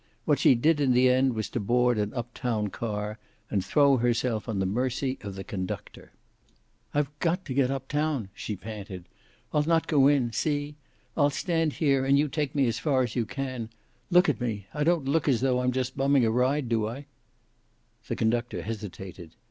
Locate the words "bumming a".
15.95-16.31